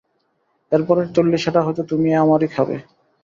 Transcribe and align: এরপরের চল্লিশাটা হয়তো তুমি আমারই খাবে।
এরপরের 0.71 1.07
চল্লিশাটা 1.15 1.61
হয়তো 1.63 1.81
তুমি 1.91 2.09
আমারই 2.15 2.47
খাবে। 2.47 2.75